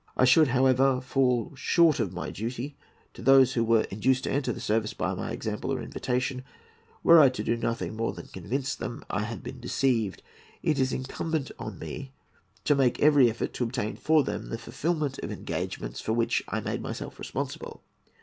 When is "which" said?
16.13-16.43